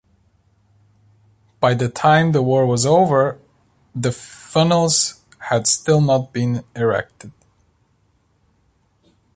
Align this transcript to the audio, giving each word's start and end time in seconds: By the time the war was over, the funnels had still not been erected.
By 1.59 1.75
the 1.75 1.87
time 1.87 2.31
the 2.31 2.41
war 2.41 2.65
was 2.65 2.87
over, 2.87 3.37
the 3.93 4.11
funnels 4.11 5.21
had 5.37 5.67
still 5.67 6.01
not 6.01 6.33
been 6.33 6.63
erected. 6.75 7.31